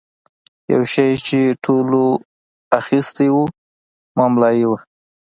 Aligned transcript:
یو 0.73 0.81
شی 0.93 1.09
چې 1.25 1.39
ټولو 1.63 2.03
اخیستی 2.79 3.27
و 3.35 3.39
مملايي 4.17 4.63
وه. 4.69 4.77